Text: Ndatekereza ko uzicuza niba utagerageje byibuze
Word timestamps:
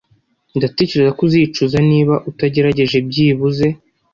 Ndatekereza 0.57 1.11
ko 1.17 1.21
uzicuza 1.27 1.77
niba 1.89 2.13
utagerageje 2.29 2.97
byibuze 3.07 3.67